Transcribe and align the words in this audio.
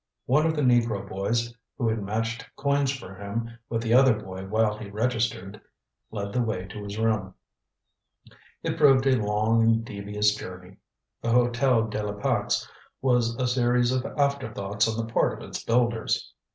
One 0.25 0.47
of 0.47 0.55
the 0.55 0.63
negro 0.63 1.07
boys 1.07 1.53
who 1.77 1.87
had 1.87 2.01
matched 2.01 2.49
coins 2.55 2.89
for 2.91 3.13
him 3.13 3.59
with 3.69 3.83
the 3.83 3.93
other 3.93 4.15
boy 4.19 4.47
while 4.47 4.75
he 4.75 4.89
registered 4.89 5.61
led 6.09 6.33
the 6.33 6.41
way 6.41 6.65
to 6.69 6.83
his 6.83 6.97
room. 6.97 7.35
It 8.63 8.77
proved 8.79 9.05
a 9.05 9.21
long 9.23 9.61
and 9.61 9.85
devious 9.85 10.33
journey. 10.33 10.77
The 11.21 11.29
Hotel 11.29 11.83
de 11.87 12.01
la 12.01 12.13
Pax 12.13 12.67
was 12.99 13.35
a 13.35 13.47
series 13.47 13.91
of 13.91 14.03
afterthoughts 14.17 14.87
on 14.87 14.97
the 15.05 15.13
part 15.13 15.33
of 15.33 15.47
its 15.47 15.63
builders. 15.63 16.33